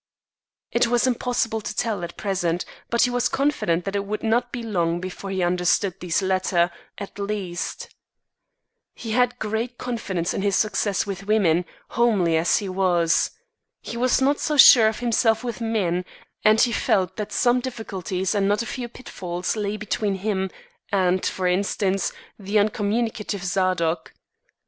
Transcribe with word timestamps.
It 0.71 0.87
was 0.87 1.05
impossible 1.05 1.61
to 1.61 1.75
tell, 1.75 2.03
at 2.03 2.17
present; 2.17 2.65
but 2.89 3.03
he 3.03 3.11
was 3.11 3.29
confident 3.29 3.85
that 3.85 3.95
it 3.95 4.03
would 4.03 4.23
not 4.23 4.51
be 4.51 4.63
long 4.63 4.99
before 4.99 5.29
he 5.29 5.43
understood 5.43 5.99
these 5.99 6.23
latter, 6.23 6.71
at 6.97 7.19
least. 7.19 7.87
He 8.95 9.11
had 9.11 9.37
great 9.37 9.77
confidence 9.77 10.33
in 10.33 10.41
his 10.41 10.55
success 10.55 11.05
with 11.05 11.27
women, 11.27 11.65
homely 11.89 12.35
as 12.35 12.57
he 12.57 12.67
was. 12.67 13.29
He 13.79 13.95
was 13.95 14.19
not 14.19 14.39
so 14.39 14.57
sure 14.57 14.87
of 14.87 15.01
himself 15.01 15.43
with 15.43 15.61
men; 15.61 16.03
and 16.43 16.59
he 16.59 16.71
felt 16.71 17.15
that 17.17 17.31
some 17.31 17.59
difficulties 17.59 18.33
and 18.33 18.47
not 18.47 18.63
a 18.63 18.65
few 18.65 18.89
pitfalls 18.89 19.55
lay 19.55 19.77
between 19.77 20.15
him 20.15 20.49
and, 20.91 21.23
for 21.23 21.45
instance, 21.45 22.11
the 22.39 22.57
uncommunicative 22.57 23.43
Zadok. 23.43 24.13